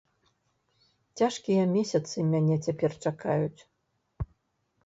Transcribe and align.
Цяжкія 1.19 1.67
месяцы 1.75 2.17
мяне 2.31 2.55
цяпер 2.69 2.91
чакаюць. 3.07 3.61